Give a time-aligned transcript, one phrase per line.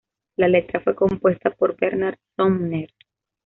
[0.37, 2.89] La letra fue compuesta por Bernard Sumner.